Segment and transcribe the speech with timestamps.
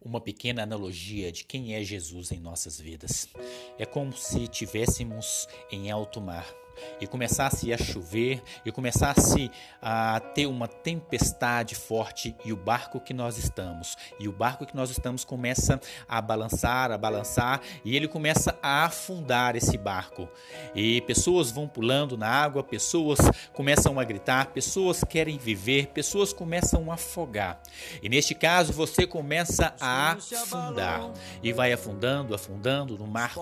[0.00, 3.28] uma pequena analogia de quem é Jesus em nossas vidas.
[3.78, 6.46] É como se tivéssemos em alto mar
[7.00, 13.14] e começasse a chover e começasse a ter uma tempestade forte e o barco que
[13.14, 18.08] nós estamos e o barco que nós estamos começa a balançar, a balançar e ele
[18.08, 20.28] começa a afundar esse barco.
[20.74, 23.18] E pessoas vão pulando na água, pessoas
[23.52, 27.60] começam a gritar, pessoas querem viver, pessoas começam a afogar.
[28.02, 31.10] E neste caso você começa a afundar
[31.42, 33.34] e vai afundando, afundando no mar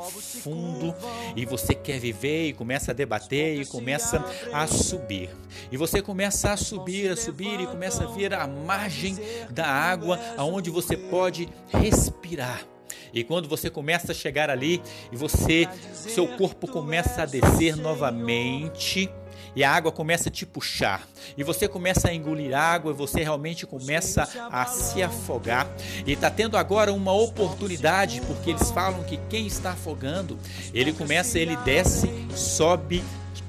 [0.43, 0.95] fundo
[1.35, 5.31] e você quer viver e começa a debater e começa a subir.
[5.71, 9.17] E você começa a subir, a subir e começa a ver a margem
[9.51, 12.76] da água aonde você pode respirar.
[13.13, 19.11] E quando você começa a chegar ali e você, seu corpo começa a descer novamente,
[19.57, 21.09] e a água começa a te puxar.
[21.37, 25.67] E você começa a engolir água e você realmente começa a se afogar.
[26.07, 30.39] E está tendo agora uma oportunidade porque eles falam que quem está afogando
[30.75, 33.03] ele começa ele desce sobe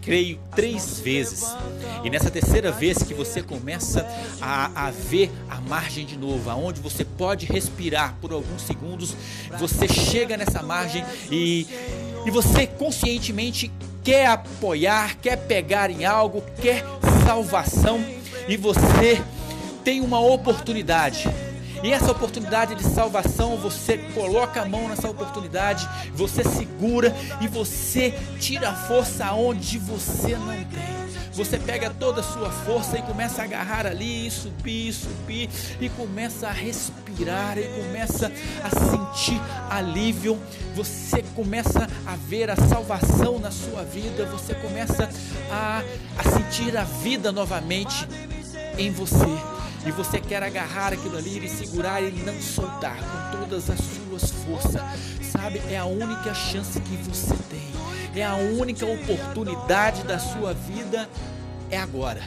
[0.07, 1.53] creio, três vezes.
[2.01, 4.07] E nessa terceira vez que você começa
[4.41, 9.13] a, a ver a margem de novo, aonde você pode respirar por alguns segundos,
[9.59, 11.67] você chega nessa margem e,
[12.25, 13.69] e você conscientemente
[14.01, 16.85] quer apoiar, quer pegar em algo, quer
[17.25, 18.01] salvação
[18.47, 19.21] e você
[19.83, 21.29] tem uma oportunidade
[21.83, 28.13] e essa oportunidade de salvação, você coloca a mão nessa oportunidade, você segura e você
[28.39, 30.97] tira a força aonde você não tem.
[31.37, 35.47] Você pega toda a sua força e começa a agarrar ali, e subir, subir,
[35.79, 38.31] e começa a respirar, e começa
[38.63, 40.41] a sentir alívio.
[40.75, 45.07] Você começa a ver a salvação na sua vida, você começa
[45.51, 45.83] a,
[46.17, 48.07] a sentir a vida novamente
[48.75, 49.56] em você
[49.87, 54.31] e você quer agarrar aquilo ali e segurar e não soltar com todas as suas
[54.31, 54.81] forças,
[55.31, 55.61] sabe?
[55.69, 61.07] É a única chance que você tem, é a única oportunidade da sua vida,
[61.71, 62.21] é agora.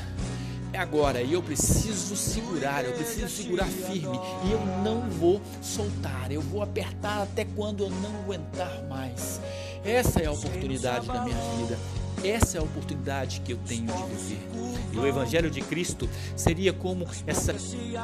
[0.72, 6.30] É agora e eu preciso segurar, eu preciso segurar firme e eu não vou soltar,
[6.30, 9.40] eu vou apertar até quando eu não aguentar mais.
[9.84, 11.78] Essa é a oportunidade da minha vida.
[12.22, 14.79] Essa é a oportunidade que eu tenho de viver.
[15.00, 17.54] O Evangelho de Cristo seria como essa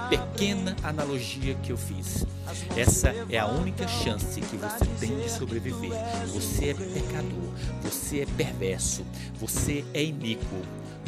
[0.09, 2.25] pequena analogia que eu fiz.
[2.75, 5.93] Essa é a única chance que você tem de sobreviver.
[6.33, 7.53] Você é pecador,
[7.83, 9.05] você é perverso,
[9.39, 10.57] você é iníquo.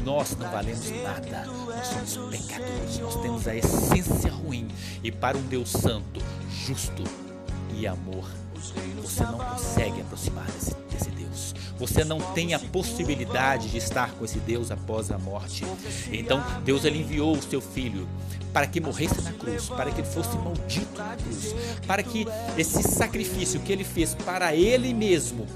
[0.05, 4.69] Nós não valemos nada, nós somos pecadores, nós temos a essência ruim.
[5.03, 6.21] E para um Deus santo,
[6.67, 7.03] justo
[7.75, 8.29] e amor,
[9.03, 10.47] você não consegue aproximar
[10.91, 11.11] desse
[11.79, 15.65] você não tem a possibilidade de estar com esse Deus após a morte.
[16.13, 18.09] Então, Deus ele enviou o seu filho
[18.53, 21.55] para que morresse na cruz, para que ele fosse maldito na cruz,
[21.87, 22.27] para que
[22.57, 25.47] esse sacrifício que ele fez para ele mesmo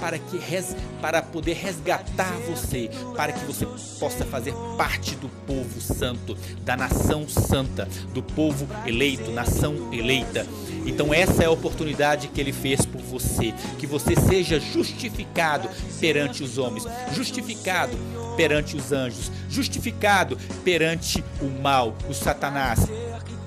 [0.00, 3.66] para que res, para poder resgatar você, para que você
[3.98, 10.46] possa fazer parte do povo santo, da nação santa, do povo eleito, nação eleita.
[10.86, 15.68] Então essa é a oportunidade que ele fez por você, que você seja justificado
[16.00, 17.96] perante os homens, justificado
[18.36, 22.80] perante os anjos, justificado perante o mal, o Satanás.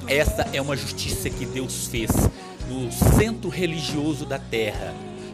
[0.08, 2.12] Essa é uma justiça que Deus fez
[2.69, 4.94] no centro religioso da terra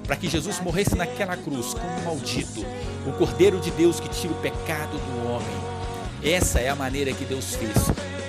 [0.09, 2.65] para que Jesus morresse naquela cruz como maldito,
[3.05, 5.47] o Cordeiro de Deus que tira o pecado do homem.
[6.23, 7.77] Essa é a maneira que Deus fez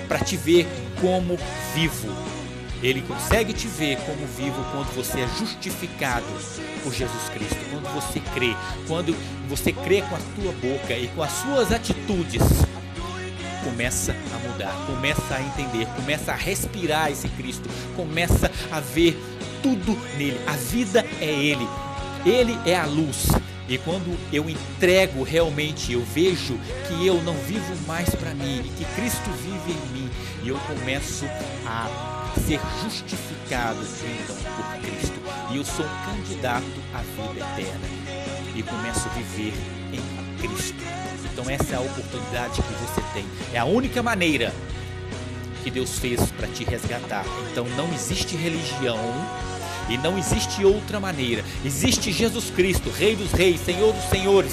[0.07, 0.67] para te ver
[1.01, 1.39] como
[1.73, 2.07] vivo.
[2.83, 6.27] Ele consegue te ver como vivo quando você é justificado
[6.83, 8.55] por Jesus Cristo, quando você crê,
[8.87, 9.15] quando
[9.49, 12.43] você crê com a tua boca e com as suas atitudes
[13.63, 19.19] começa a mudar, começa a entender, começa a respirar esse Cristo, começa a ver
[19.61, 20.39] tudo nele.
[20.47, 21.67] A vida é ele.
[22.25, 23.27] Ele é a luz.
[23.67, 28.69] E quando eu entrego realmente, eu vejo que eu não vivo mais para mim e
[28.69, 30.09] que Cristo vive em mim,
[30.43, 31.25] e eu começo
[31.65, 31.87] a
[32.45, 35.19] ser justificado então por Cristo.
[35.51, 37.87] E eu sou um candidato à vida eterna
[38.55, 39.53] e começo a viver
[39.93, 40.83] em Cristo.
[41.31, 43.25] Então essa é a oportunidade que você tem.
[43.53, 44.53] É a única maneira
[45.63, 47.25] que Deus fez para te resgatar.
[47.51, 48.97] Então não existe religião
[49.91, 51.43] e não existe outra maneira.
[51.65, 54.51] Existe Jesus Cristo, Rei dos Reis, Senhor dos Senhores.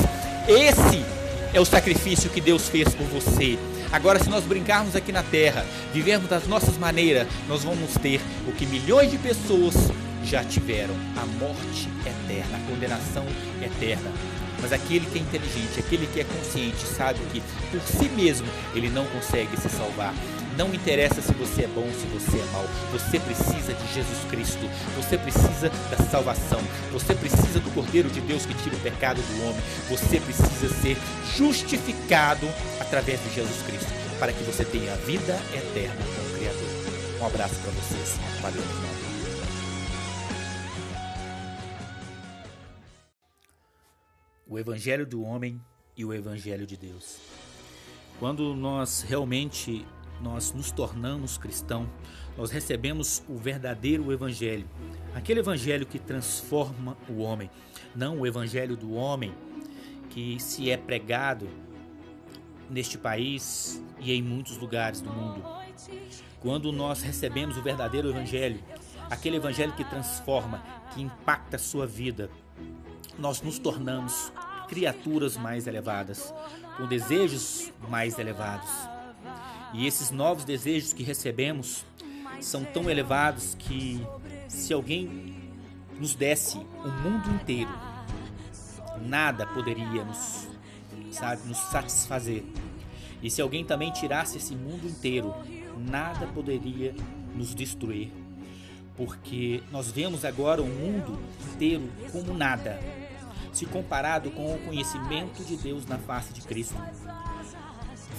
[0.48, 1.04] Esse
[1.54, 3.56] é o sacrifício que Deus fez por você.
[3.92, 5.64] Agora, se nós brincarmos aqui na terra,
[5.94, 9.74] vivermos das nossas maneiras, nós vamos ter o que milhões de pessoas
[10.24, 13.24] já tiveram: a morte eterna, a condenação
[13.62, 14.10] eterna.
[14.60, 17.40] Mas aquele que é inteligente, aquele que é consciente, sabe que
[17.70, 20.12] por si mesmo ele não consegue se salvar
[20.58, 22.64] Não interessa se você é bom, se você é mau.
[22.90, 24.68] Você precisa de Jesus Cristo.
[24.96, 26.58] Você precisa da salvação.
[26.90, 29.62] Você precisa do Cordeiro de Deus que tira o pecado do homem.
[29.88, 30.96] Você precisa ser
[31.36, 32.44] justificado
[32.80, 33.86] através de Jesus Cristo
[34.18, 36.68] para que você tenha vida eterna com o Criador.
[37.20, 38.18] Um abraço para vocês.
[38.42, 38.98] Valeu, irmão.
[44.44, 45.60] O Evangelho do Homem
[45.96, 47.18] e o Evangelho de Deus.
[48.18, 49.86] Quando nós realmente
[50.20, 51.88] nós nos tornamos cristão,
[52.36, 54.68] nós recebemos o verdadeiro evangelho,
[55.14, 57.50] aquele evangelho que transforma o homem,
[57.94, 59.34] não o evangelho do homem
[60.10, 61.48] que se é pregado
[62.70, 65.42] neste país e em muitos lugares do mundo.
[66.40, 68.62] Quando nós recebemos o verdadeiro evangelho,
[69.10, 70.62] aquele evangelho que transforma,
[70.94, 72.30] que impacta a sua vida,
[73.18, 74.32] nós nos tornamos
[74.68, 76.32] criaturas mais elevadas,
[76.76, 78.97] com desejos mais elevados.
[79.72, 81.84] E esses novos desejos que recebemos
[82.40, 84.00] são tão elevados que
[84.48, 85.34] se alguém
[85.98, 87.70] nos desse o mundo inteiro,
[89.00, 90.48] nada poderia nos,
[91.10, 92.44] sabe, nos satisfazer.
[93.22, 95.34] E se alguém também tirasse esse mundo inteiro,
[95.76, 96.94] nada poderia
[97.34, 98.12] nos destruir.
[98.96, 101.18] Porque nós vemos agora o mundo
[101.52, 102.80] inteiro como nada,
[103.52, 106.76] se comparado com o conhecimento de Deus na face de Cristo.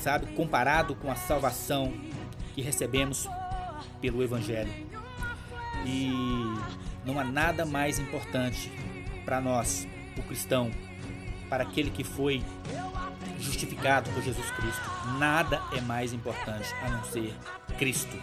[0.02, 1.94] Sabe, comparado com a salvação
[2.56, 3.28] que recebemos
[4.02, 4.72] pelo Evangelho.
[5.86, 6.10] E
[7.06, 8.72] não há nada mais importante
[9.26, 9.88] para nós,
[10.18, 10.72] o cristão,
[11.50, 12.42] para aquele que foi
[13.40, 14.90] justificado por Jesus Cristo.
[15.18, 17.34] Nada é mais importante a não ser
[17.78, 18.16] Cristo.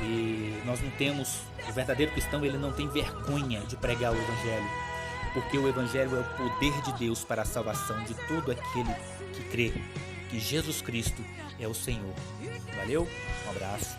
[0.00, 4.88] E nós não temos, o verdadeiro cristão, ele não tem vergonha de pregar o Evangelho
[5.32, 8.92] porque o Evangelho é o poder de Deus para a salvação de todo aquele
[9.32, 9.72] que crê
[10.28, 11.24] que Jesus Cristo
[11.58, 12.14] é o Senhor.
[12.76, 13.08] Valeu,
[13.46, 13.96] um abraço.